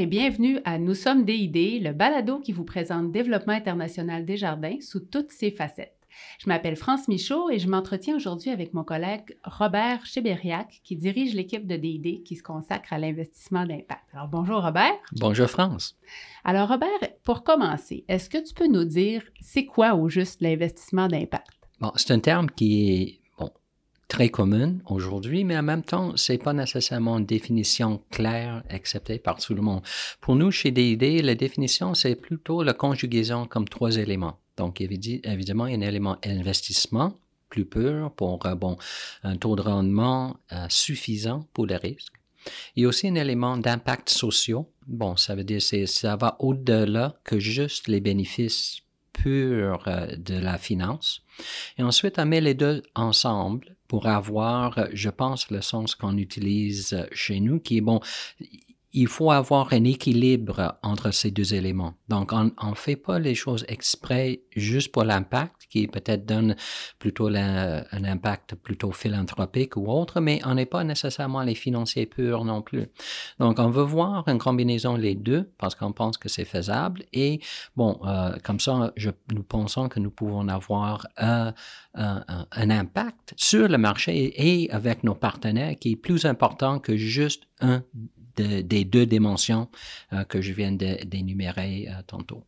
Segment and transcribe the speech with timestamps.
[0.00, 4.78] et bienvenue à Nous sommes DID, le balado qui vous présente Développement international des jardins
[4.80, 5.98] sous toutes ses facettes.
[6.38, 11.34] Je m'appelle France Michaud et je m'entretiens aujourd'hui avec mon collègue Robert Chébériac qui dirige
[11.34, 14.00] l'équipe de DID qui se consacre à l'investissement d'impact.
[14.14, 14.96] Alors bonjour Robert.
[15.18, 15.98] Bonjour France.
[16.44, 16.88] Alors Robert,
[17.22, 21.60] pour commencer, est-ce que tu peux nous dire c'est quoi au juste l'investissement d'impact?
[21.78, 23.19] Bon, c'est un terme qui est
[24.10, 29.38] très commune aujourd'hui, mais en même temps, c'est pas nécessairement une définition claire acceptée par
[29.38, 29.82] tout le monde.
[30.20, 34.38] Pour nous, chez DID, la définition, c'est plutôt la conjugaison comme trois éléments.
[34.56, 37.14] Donc, évidemment, il y a un élément investissement
[37.48, 38.76] plus pur pour euh, bon,
[39.22, 42.14] un taux de rendement euh, suffisant pour les risques.
[42.74, 44.64] Il y a aussi un élément d'impact social.
[44.86, 48.80] Bon, ça veut dire que ça va au-delà que juste les bénéfices
[49.12, 51.22] purs euh, de la finance.
[51.78, 57.08] Et ensuite, on met les deux ensemble pour avoir, je pense, le sens qu'on utilise
[57.10, 57.98] chez nous, qui est bon,
[58.92, 61.94] il faut avoir un équilibre entre ces deux éléments.
[62.08, 66.56] Donc, on ne fait pas les choses exprès juste pour l'impact, qui peut-être donne
[66.98, 72.44] plutôt un impact plutôt philanthropique ou autre, mais on n'est pas nécessairement les financiers purs
[72.44, 72.88] non plus.
[73.38, 77.40] Donc, on veut voir une combinaison les deux parce qu'on pense que c'est faisable et
[77.76, 81.54] bon, euh, comme ça, je, nous pensons que nous pouvons avoir un,
[81.94, 87.44] un impact sur le marché et avec nos partenaires qui est plus important que juste
[87.60, 87.82] un
[88.40, 89.68] des deux dimensions
[90.12, 92.44] euh, que je viens d'énumérer euh, tantôt.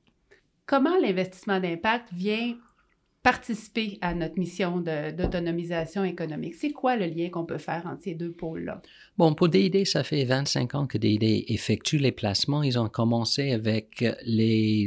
[0.67, 2.55] Comment l'investissement d'impact vient
[3.23, 6.55] participer à notre mission d'autonomisation économique?
[6.55, 8.83] C'est quoi le lien qu'on peut faire entre ces deux pôles-là?
[9.17, 12.63] Bon, pour DID, ça fait 25 ans que DID effectue les placements.
[12.63, 14.87] Ils ont commencé avec les,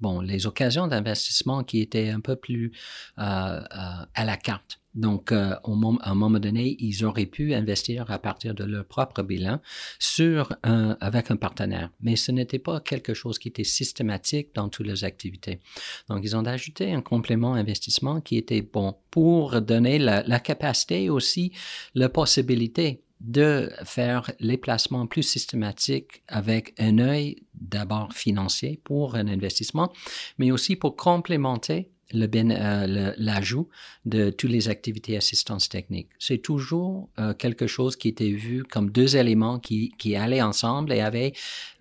[0.00, 2.72] bon, les occasions d'investissement qui étaient un peu plus
[3.18, 4.80] euh, à la carte.
[4.96, 8.86] Donc, euh, au à un moment donné, ils auraient pu investir à partir de leur
[8.86, 9.60] propre bilan
[9.98, 11.90] sur un, avec un partenaire.
[12.00, 15.60] Mais ce n'était pas quelque chose qui était systématique dans toutes leurs activités.
[16.08, 21.10] Donc, ils ont ajouté un complément investissement qui était bon pour donner la, la capacité
[21.10, 21.52] aussi,
[21.94, 29.26] la possibilité de faire les placements plus systématiques avec un œil d'abord financier pour un
[29.28, 29.92] investissement,
[30.38, 33.68] mais aussi pour complémenter euh, l'ajout
[34.04, 36.08] de toutes les activités assistance technique.
[36.18, 40.92] C'est toujours euh, quelque chose qui était vu comme deux éléments qui, qui allaient ensemble
[40.92, 41.32] et avaient,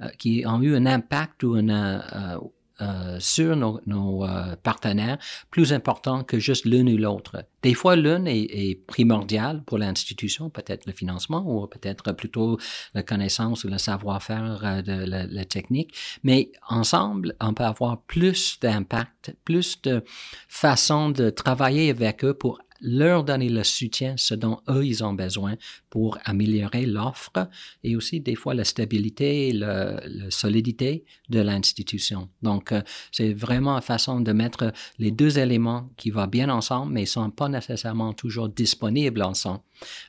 [0.01, 2.39] euh, qui ont eu un impact ou un,
[2.81, 5.17] euh, sur nos, nos euh, partenaires
[5.49, 7.45] plus important que juste l'une ou l'autre.
[7.61, 12.57] Des fois, l'une est, est primordiale pour l'institution, peut-être le financement ou peut-être plutôt
[12.93, 18.01] la connaissance ou le savoir-faire euh, de la, la, technique, mais ensemble, on peut avoir
[18.01, 20.03] plus d'impact, plus de
[20.49, 25.13] façon de travailler avec eux pour leur donner le soutien, ce dont eux, ils ont
[25.13, 25.55] besoin
[25.89, 27.49] pour améliorer l'offre
[27.83, 32.29] et aussi des fois la stabilité et la, solidité de l'institution.
[32.41, 32.81] Donc, euh,
[33.11, 37.05] c'est vraiment une façon de mettre les deux éléments qui vont bien ensemble, mais ne
[37.05, 39.61] sont pas nécessairement toujours disponibles ensemble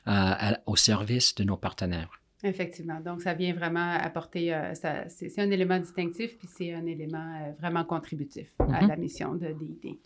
[0.07, 2.09] euh, au service de nos partenaires.
[2.43, 2.99] Effectivement.
[3.03, 4.73] Donc, ça vient vraiment apporter, euh,
[5.09, 8.87] c'est un élément distinctif, puis c'est un élément euh, vraiment contributif à mm-hmm.
[8.87, 9.97] la mission de DID.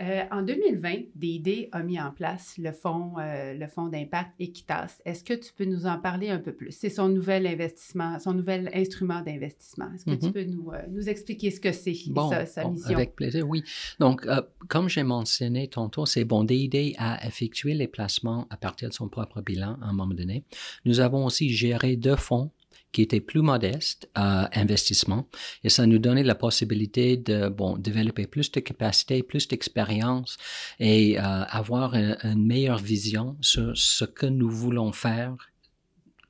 [0.00, 5.02] Euh, en 2020, DID a mis en place le fonds, le fonds d'impact Equitas.
[5.04, 6.72] Est-ce que tu peux nous en parler un peu plus?
[6.72, 9.90] C'est son nouvel investissement, son nouvel instrument d'investissement.
[9.94, 10.32] Est-ce que tu mm-hmm.
[10.32, 12.94] peux nous, nous, expliquer ce que c'est, sa, sa mission?
[12.94, 13.62] Avec plaisir, oui.
[14.00, 14.26] Donc,
[14.68, 19.08] comme j'ai mentionné tantôt, c'est bon, DID a effectué les placements à partir de son
[19.08, 20.44] propre bilan à un moment donné.
[20.86, 22.50] Nous avons aussi gérer deux fonds
[22.92, 25.28] qui étaient plus modestes à investissement.
[25.62, 30.38] Et ça nous donnait la possibilité de bon développer plus de capacités, plus d'expérience
[30.80, 35.36] et euh, avoir une meilleure vision sur ce que nous voulons faire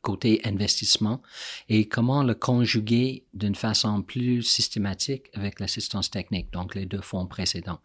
[0.03, 1.21] côté investissement
[1.69, 7.27] et comment le conjuguer d'une façon plus systématique avec l'assistance technique, donc les deux fonds
[7.27, 7.81] précédents.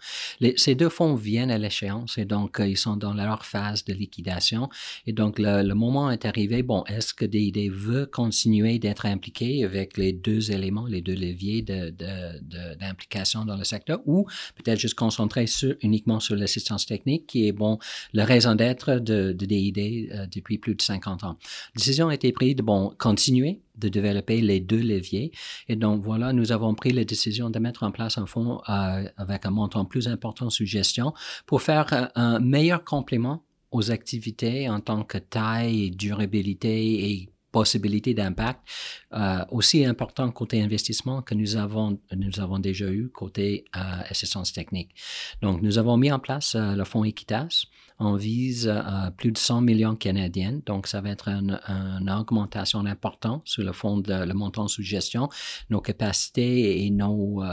[0.55, 3.93] Ces deux fonds viennent à l'échéance et donc euh, ils sont dans leur phase de
[3.93, 4.69] liquidation
[5.05, 9.97] et donc le, moment est arrivé, bon, est-ce que DID veut continuer d'être impliqué avec
[9.97, 14.95] les deux éléments, les deux leviers d'implication de, de, dans le secteur ou peut-être juste
[14.95, 15.45] concentrer
[15.81, 17.79] uniquement sur l'assistance technique qui est, bon,
[18.13, 21.37] la raison d'être de, de DID euh, depuis plus de 50 ans?
[21.75, 25.31] Décision a été prise de bon, continuer de développer les deux leviers.
[25.67, 29.05] Et donc, voilà, nous avons pris la décision de mettre en place un fonds euh,
[29.17, 31.13] avec un montant plus important sous gestion
[31.45, 37.32] pour faire euh, un meilleur complément aux activités en tant que taille et durabilité et
[37.53, 38.59] possibilités d'impact
[39.13, 43.79] euh, aussi important côté investissement que nous avons, nous avons déjà eu côté euh,
[44.09, 44.89] assistance technique.
[45.41, 47.67] Donc, nous avons mis en place euh, le fonds Equitas.
[47.99, 48.73] On vise
[49.17, 50.59] plus de 100 millions canadiens.
[50.65, 51.59] Donc, ça va être une,
[52.09, 55.29] augmentation importante sur le fonds de le montant sous gestion,
[55.69, 57.43] nos capacités et nos,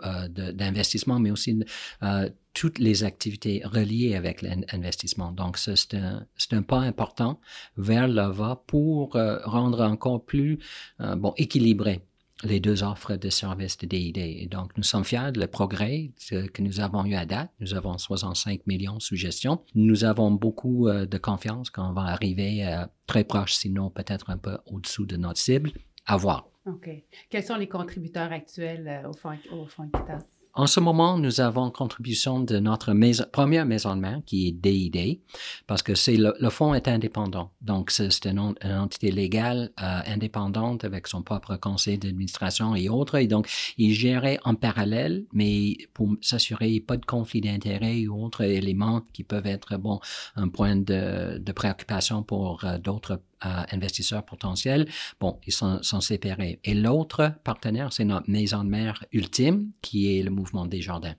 [0.00, 1.64] d'investissement, mais aussi
[2.02, 5.32] euh, toutes les activités reliées avec l'investissement.
[5.32, 7.40] Donc, c'est un, pas important
[7.76, 10.58] vers l'AVA pour euh, rendre encore plus
[11.00, 12.02] euh, bon, équilibré
[12.44, 14.18] les deux offres de services de DID.
[14.18, 17.50] Et donc, nous sommes fiers de le progrès que nous avons eu à date.
[17.60, 19.62] Nous avons 65 millions sous gestion.
[19.74, 24.38] Nous avons beaucoup euh, de confiance qu'on va arriver euh, très proche, sinon peut-être un
[24.38, 25.72] peu au-dessous de notre cible.
[26.06, 26.51] À voir.
[26.66, 26.88] OK.
[27.28, 30.24] Quels sont les contributeurs actuels euh, au Fonds, au fonds Equitas?
[30.54, 34.52] En ce moment, nous avons contribution de notre maison, première maison de mère, qui est
[34.52, 35.20] DID,
[35.66, 37.50] parce que c'est le, le, fonds est indépendant.
[37.62, 43.14] Donc, c'est une, une, entité légale euh, indépendante avec son propre conseil d'administration et autres.
[43.14, 43.48] Et donc,
[43.78, 49.24] il gérait en parallèle, mais pour s'assurer pas de conflit d'intérêts ou autres éléments qui
[49.24, 50.00] peuvent être, bon,
[50.36, 54.88] un point de, de préoccupation pour euh, d'autres euh, investisseurs potentiels,
[55.20, 56.60] bon, ils sont, séparés.
[56.64, 61.14] Et l'autre partenaire, c'est notre maison de mer ultime, qui est le mouvement des jardins.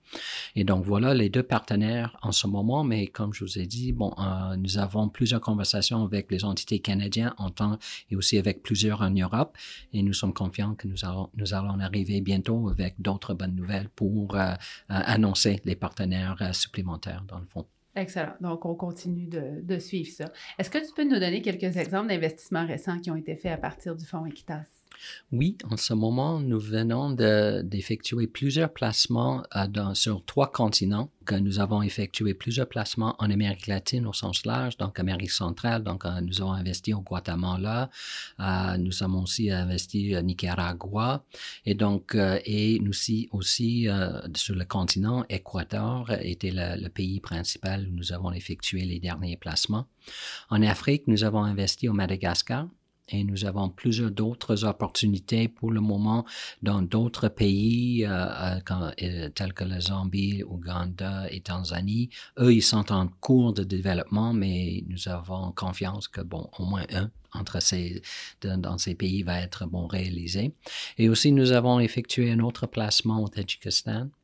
[0.54, 3.92] Et donc, voilà les deux partenaires en ce moment, mais comme je vous ai dit,
[3.92, 7.78] bon, euh, nous avons plusieurs conversations avec les entités canadiennes en temps
[8.10, 9.56] et aussi avec plusieurs en Europe,
[9.92, 13.88] et nous sommes confiants que nous allons, nous allons arriver bientôt avec d'autres bonnes nouvelles
[13.94, 14.54] pour euh,
[14.88, 17.66] annoncer les partenaires supplémentaires, dans le fond.
[17.96, 18.34] Excellent.
[18.40, 20.32] Donc, on continue de, suivre ça.
[20.58, 23.56] Est-ce que tu peux nous donner quelques exemples d'investissements récents qui ont été faits à
[23.56, 24.83] partir du fonds Equitas?
[25.32, 31.10] Oui, en ce moment, nous venons d'effectuer plusieurs placements euh, sur trois continents.
[31.24, 35.82] Que nous avons effectué plusieurs placements en Amérique latine au sens large, donc Amérique centrale.
[35.82, 37.90] Donc, euh, nous avons investi au Guatemala.
[38.40, 41.24] Euh, nous avons aussi investi au Nicaragua.
[41.64, 43.88] Et donc, et nous aussi, aussi
[44.36, 49.86] sur le continent, Équateur était le pays principal où nous avons effectué les derniers placements.
[50.50, 52.68] En Afrique, nous avons investi au Madagascar
[53.08, 56.24] et nous avons plusieurs d'autres opportunités pour le moment
[56.62, 62.10] dans d'autres pays euh, quand, euh, tels que la Zambie, Ouganda et Tanzanie.
[62.38, 66.86] Eux, ils sont en cours de développement, mais nous avons confiance que, bon, au moins
[66.92, 68.00] un entre ces,
[68.42, 70.54] dans ces pays va être bon réalisé.
[70.98, 74.23] Et aussi, nous avons effectué un autre placement au Tadjikistan euh,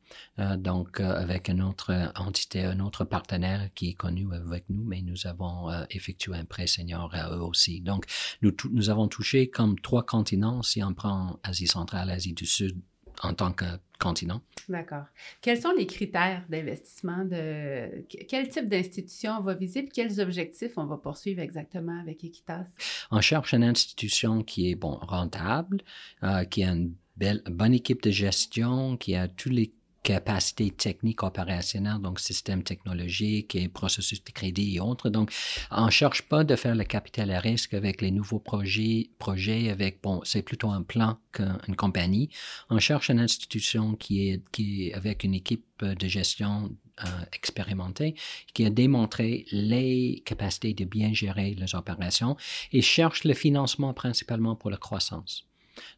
[0.57, 5.01] donc, euh, avec une autre entité, un autre partenaire qui est connu avec nous, mais
[5.01, 7.81] nous avons euh, effectué un prêt senior à eux aussi.
[7.81, 8.05] Donc,
[8.41, 12.77] nous, nous avons touché comme trois continents, si on prend Asie centrale, Asie du Sud,
[13.21, 13.65] en tant que
[13.99, 14.41] continent.
[14.67, 15.05] D'accord.
[15.41, 17.23] Quels sont les critères d'investissement?
[17.23, 18.03] De...
[18.27, 22.65] Quel type d'institution on va viser et quels objectifs on va poursuivre exactement avec Equitas?
[23.11, 25.83] On cherche une institution qui est bon, rentable,
[26.23, 29.71] euh, qui a une belle, bonne équipe de gestion, qui a tous les
[30.03, 35.09] capacités techniques opérationnelles, donc système technologique et processus de crédit et autres.
[35.09, 35.31] Donc,
[35.69, 39.69] on ne cherche pas de faire le capital à risque avec les nouveaux projets, projets
[39.69, 42.29] avec, bon, c'est plutôt un plan qu'une compagnie.
[42.69, 48.15] On cherche une institution qui est, qui est avec une équipe de gestion euh, expérimentée,
[48.53, 52.37] qui a démontré les capacités de bien gérer les opérations
[52.71, 55.50] et cherche le financement principalement pour la croissance.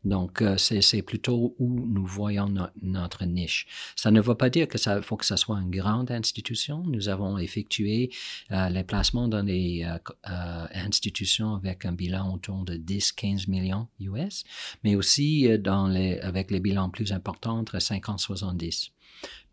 [0.04, 3.68] Donc, euh, c'est plutôt où nous voyons no notre niche.
[3.96, 6.84] Ça ne veut pas dire que ça faut que ce soit une grande institution.
[6.86, 8.12] Nous avons effectué
[8.52, 9.98] euh, les placements dans des euh,
[10.30, 14.44] euh, institutions avec un bilan autour de 10-15 millions US,
[14.84, 18.92] mais aussi les, avec les bilans plus importants entre 50-70.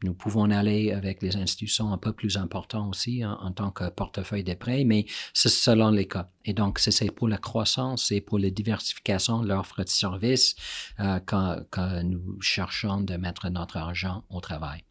[0.02, 4.44] Nous pouvons aller avec les institutions un peu plus importantes aussi en, tant que portefeuille
[4.44, 5.04] de prêts, mais
[5.34, 6.30] c'est selon les cas.
[6.46, 10.56] Et donc, c'est pour la croissance et pour la diversification de l'offre de services
[11.00, 14.84] euh, que nous cherchons de mettre notre argent au travail.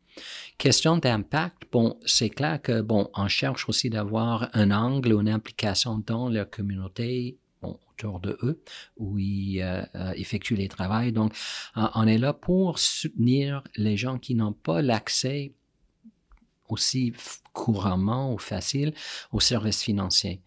[0.58, 5.30] Question d'impact, bon, c'est clair que, bon, on cherche aussi d'avoir un angle ou une
[5.30, 8.63] implication dans leur communauté bon, autour de eux,
[8.98, 9.84] où ils euh,
[10.16, 11.12] effectuent les travaux.
[11.12, 11.34] Donc,
[11.75, 15.54] on est là pour soutenir les gens qui n'ont pas l'accès
[16.69, 17.13] aussi
[17.53, 18.93] couramment ou facile
[19.31, 20.39] aux services financiers.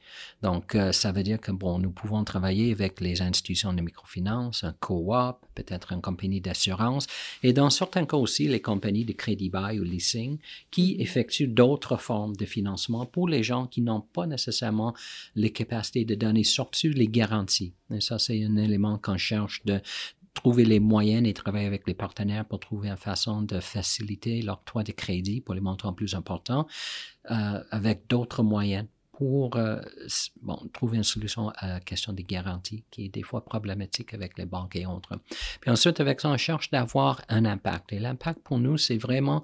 [0.42, 4.64] Donc, euh, ça veut dire que, bon, nous pouvons travailler avec les institutions de microfinance,
[4.64, 7.06] un co-op, peut-être une compagnie d'assurance,
[7.42, 10.38] et dans certains cas aussi, les compagnies de crédit bail ou leasing
[10.70, 14.94] qui effectuent d'autres formes de financement pour les gens qui n'ont pas nécessairement
[15.34, 17.74] les capacités de donner surtout les garanties.
[17.90, 19.80] Et ça, c'est un élément qu'on cherche de
[20.34, 24.82] trouver les moyens et travailler avec les partenaires pour trouver une façon de faciliter l'octroi
[24.82, 26.66] de crédit pour les montants plus importants
[27.30, 29.58] euh, avec d'autres moyens pour
[30.42, 34.36] bon, trouver une solution à la question des garanties, qui est des fois problématique avec
[34.38, 35.20] les banques et autres.
[35.60, 37.92] Puis ensuite, avec ça, on cherche d'avoir un impact.
[37.92, 39.42] Et l'impact pour nous, c'est vraiment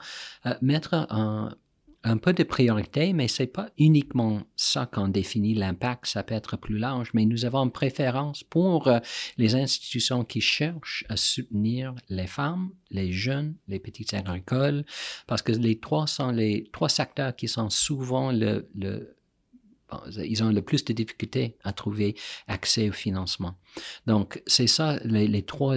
[0.62, 1.54] mettre un,
[2.08, 5.54] un peu de priorité, mais ce n'est pas uniquement ça qu'on définit.
[5.54, 8.98] L'impact, ça peut être plus large, mais nous avons une préférence pour euh,
[9.36, 14.84] les institutions qui cherchent à soutenir les femmes, les jeunes, les petites agricoles,
[15.26, 19.17] parce que les trois sont les trois secteurs qui sont souvent le
[20.16, 22.16] ils ont le plus de difficultés à trouver
[22.46, 23.54] accès au financement.
[24.06, 25.76] Donc, c'est ça, les, trois,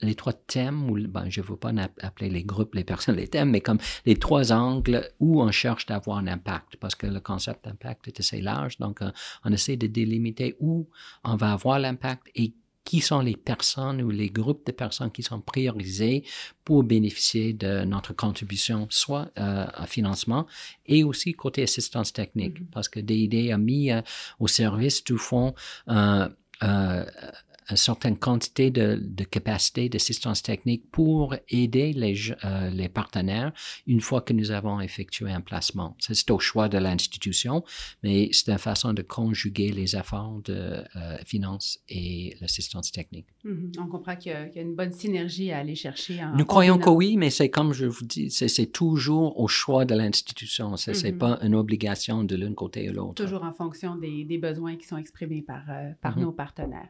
[0.00, 3.28] les trois thèmes, ou ben, je ne veux pas appeler les groupes, les personnes, les
[3.28, 7.20] thèmes, mais comme les trois angles où on cherche d'avoir un impact, parce que le
[7.20, 8.78] concept d'impact est assez large.
[8.78, 9.10] Donc, euh,
[9.44, 10.88] on essaie de délimiter où
[11.24, 12.54] on va avoir l'impact et
[12.86, 16.22] qui sont les personnes ou les groupes de personnes qui sont priorisés
[16.64, 20.46] pour bénéficier de notre contribution, soit euh, en financement
[20.86, 22.70] et aussi côté assistance technique, mm-hmm.
[22.72, 24.00] parce que DID a mis euh,
[24.38, 25.52] au service du fonds
[25.88, 26.28] euh,
[27.70, 33.52] une certaine quantité de, de capacité d'assistance technique pour aider les, euh, les partenaires
[33.86, 35.96] une fois que nous avons effectué un placement.
[35.98, 37.64] C'est au choix de l'institution,
[38.02, 43.26] mais c'est une façon de conjuguer les efforts de euh, finance et l'assistance technique.
[43.44, 43.80] Mm-hmm.
[43.80, 46.20] On comprend qu'il y, a une bonne synergie à aller chercher.
[46.36, 49.94] nous croyons que oui, mais c'est comme je vous dis, c'est toujours au choix de
[49.94, 50.76] l'institution.
[50.76, 51.18] Ce n'est mm-hmm.
[51.18, 53.24] pas une obligation de l'un côté ou l'autre.
[53.24, 56.22] Toujours en fonction des, des, besoins qui sont exprimés par, euh, par mm-hmm.
[56.22, 56.88] nos partenaires.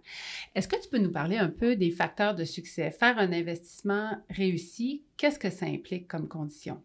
[0.54, 2.90] Est-ce que tu peux nous parler un peu des facteurs de succès?
[2.90, 6.80] Faire un investissement réussi, qu'est-ce que ça implique comme condition?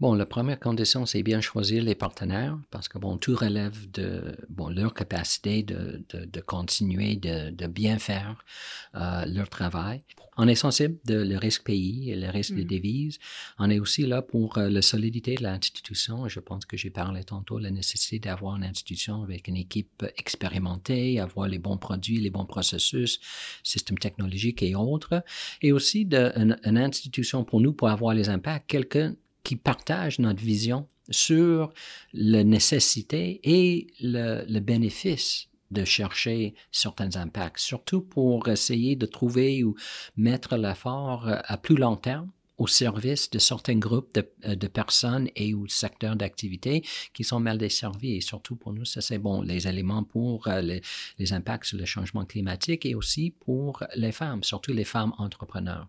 [0.00, 4.36] Bon, la première condition, c'est bien choisir les partenaires parce que, bon, tout relève de
[4.48, 8.44] bon, leur capacité de, de, continuer de, de, bien faire
[8.96, 10.00] euh, leur travail.
[10.36, 12.68] On est sensible de le risque pays et le risque des mm.
[12.68, 13.18] devises.
[13.60, 16.26] On est aussi là pour euh, la solidité de l'institution.
[16.26, 20.04] Je pense que j'ai parlé tantôt de la nécessité d'avoir une institution avec une équipe
[20.16, 23.20] expérimentée, avoir les bons produits, les bons processus,
[23.62, 25.22] systèmes technologiques et autres.
[25.62, 30.42] Et aussi de, une institution pour nous pour avoir les impacts, quelqu'un qui partagent notre
[30.42, 31.72] vision sur
[32.12, 39.74] la nécessité et le, bénéfice de chercher certains impacts, surtout pour essayer de trouver ou
[40.16, 45.54] mettre l'effort à plus long terme au service de certains groupes de, euh, personnes et
[45.54, 48.16] ou secteurs d'activité qui sont mal desservis.
[48.16, 51.84] Et surtout pour nous, ça c'est bon, les éléments pour euh, les, impacts sur le
[51.84, 55.88] changement climatique et aussi pour les femmes, surtout les femmes entrepreneurs.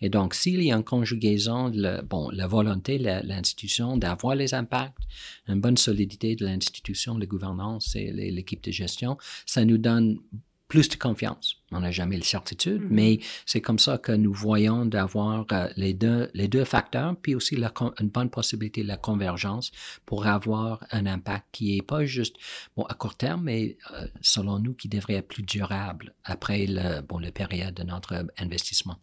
[0.00, 4.54] Et donc, s'il y a une conjugaison de bon, la volonté de l'institution d'avoir les
[4.54, 5.02] impacts,
[5.46, 10.20] une bonne solidité de l'institution, la gouvernance et l'équipe de gestion, ça nous donne
[10.68, 11.56] plus de confiance.
[11.72, 12.90] On n'a jamais la certitude, mm-hmm.
[12.90, 17.34] mais c'est comme ça que nous voyons d'avoir euh, les, deux, les deux facteurs, puis
[17.34, 19.72] aussi la, une bonne possibilité de la convergence
[20.04, 22.36] pour avoir un impact qui n'est pas juste
[22.76, 27.00] bon, à court terme, mais euh, selon nous, qui devrait être plus durable après le,
[27.00, 28.98] bon, la période de notre investissement.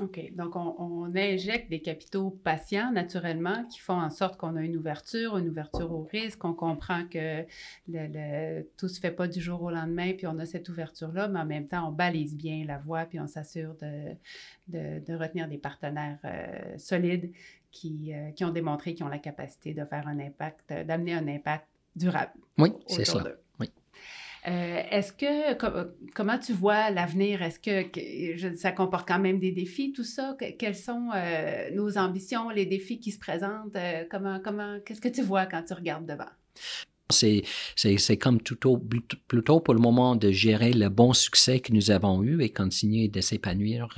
[0.00, 0.32] OK.
[0.34, 5.36] Donc, on, injecte des capitaux patients, naturellement, qui font en sorte qu'on a une ouverture,
[5.36, 6.44] une ouverture au risque.
[6.44, 7.44] On comprend que
[7.88, 11.28] le, tout ne se fait pas du jour au lendemain, puis on a cette ouverture-là,
[11.28, 14.14] mais en même temps, on balise bien la voie, puis on s'assure de,
[14.68, 17.32] de, retenir des partenaires euh, solides
[17.70, 21.26] qui, euh, qui ont démontré qu'ils ont la capacité de faire un impact, d'amener un
[21.26, 22.32] impact durable.
[22.58, 23.22] Oui, c'est ça.
[24.46, 25.54] Euh, est-ce que,
[26.14, 27.42] comment tu vois l'avenir?
[27.42, 30.36] Est-ce que, ça comporte quand même des défis, tout ça?
[30.58, 33.76] quelles sont euh, nos ambitions, les défis qui se présentent?
[33.76, 36.30] Euh, comment, comment, qu'est-ce que tu vois quand tu regardes devant?
[37.10, 38.76] C'est comme plutôt,
[39.28, 43.08] plutôt pour le moment de gérer le bon succès que nous avons eu et continuer
[43.08, 43.88] de s'épanouir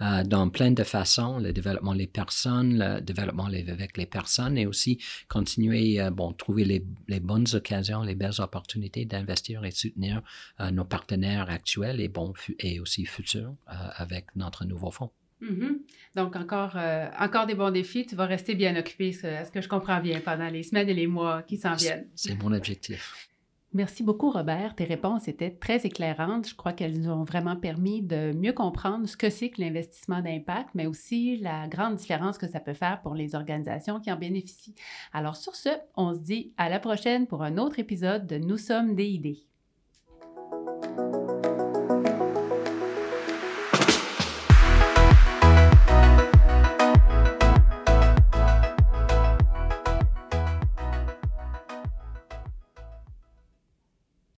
[0.00, 4.66] euh, dans plein de façons, le développement des personnes, le développement avec les personnes et
[4.66, 10.22] aussi continuer, euh, bon, trouver les, les, bonnes occasions, les belles opportunités d'investir et soutenir
[10.60, 15.10] euh, nos partenaires actuels et, bon, et aussi futurs avec notre nouveau fonds.
[15.42, 15.78] Mm-hmm.
[16.14, 18.06] Donc, encore, euh, encore des bons défis.
[18.06, 21.06] Tu vas rester bien occupé, est-ce que je comprends bien, pendant les semaines et les
[21.06, 22.06] mois qui s'en viennent?
[22.14, 23.28] C'est mon objectif.
[23.74, 24.74] Merci beaucoup, Robert.
[24.74, 26.46] Tes réponses étaient très éclairantes.
[26.46, 30.20] Je crois qu'elles nous ont vraiment permis de mieux comprendre ce que c'est que l'investissement
[30.20, 34.16] d'impact, mais aussi la grande différence que ça peut faire pour les organisations qui en
[34.16, 34.74] bénéficient.
[35.14, 38.58] Alors, sur ce, on se dit à la prochaine pour un autre épisode de Nous
[38.58, 39.46] sommes des idées.